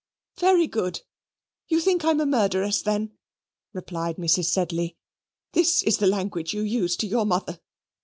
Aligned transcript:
"Very 0.39 0.65
good: 0.65 1.01
you 1.67 1.79
think 1.79 2.03
I'm 2.03 2.19
a 2.19 2.25
murderess 2.25 2.81
then," 2.81 3.11
replied 3.71 4.15
Mrs. 4.17 4.45
Sedley. 4.45 4.97
"This 5.51 5.83
is 5.83 5.99
the 5.99 6.07
language 6.07 6.55
you 6.55 6.63
use 6.63 6.95
to 6.97 7.05
your 7.07 7.23
mother. 7.27 7.59